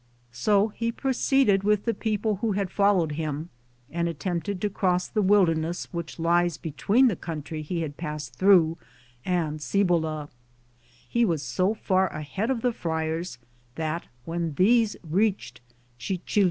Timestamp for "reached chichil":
15.07-16.39